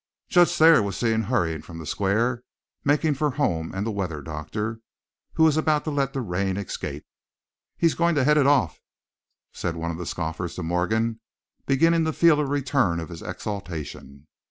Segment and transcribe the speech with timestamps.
[0.29, 2.41] Judge Thayer was seen hurrying from the square,
[2.83, 4.79] making for home and the weather doctor,
[5.33, 7.05] who was about to let the rain escape.
[7.77, 8.79] "He's goin' to head it off,"
[9.53, 11.19] said one of the scoffers to Morgan,
[11.67, 14.25] beginning to feel a return of his exultation.